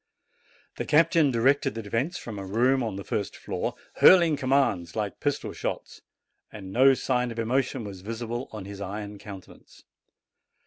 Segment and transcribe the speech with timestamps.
[0.77, 5.19] The captain directed the defence from a room on the first floor, hurling commands like
[5.19, 6.01] pistol shots,
[6.51, 9.83] and no sign of emotion was visible on his iron countenance.